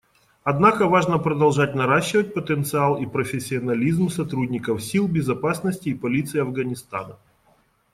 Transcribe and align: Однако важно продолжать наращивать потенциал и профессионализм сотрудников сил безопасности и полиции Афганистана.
Однако 0.43 0.87
важно 0.87 1.19
продолжать 1.19 1.75
наращивать 1.75 2.33
потенциал 2.33 2.97
и 2.97 3.05
профессионализм 3.05 4.09
сотрудников 4.09 4.81
сил 4.81 5.07
безопасности 5.07 5.89
и 5.89 5.93
полиции 5.93 6.39
Афганистана. 6.41 7.19